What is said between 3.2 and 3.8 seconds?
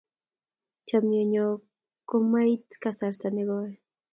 nekoi